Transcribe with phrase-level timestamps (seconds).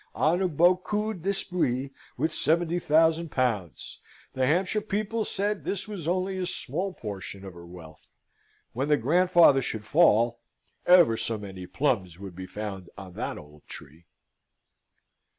[0.15, 3.99] On a beaucoup d'esprit with seventy thousand pounds.
[4.33, 8.09] The Hampshire people said this was only a small portion of her wealth.
[8.73, 10.39] When the grandfather should fall,
[10.87, 14.07] ever so many plums would be found on that old tree.